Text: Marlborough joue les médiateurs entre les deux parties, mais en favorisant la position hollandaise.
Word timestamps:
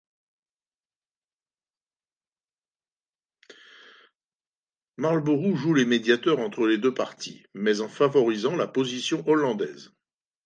Marlborough 4.97 5.55
joue 5.55 5.75
les 5.75 5.85
médiateurs 5.85 6.39
entre 6.39 6.65
les 6.65 6.79
deux 6.79 6.91
parties, 6.91 7.45
mais 7.53 7.81
en 7.81 7.87
favorisant 7.87 8.55
la 8.55 8.65
position 8.65 9.23
hollandaise. 9.29 9.93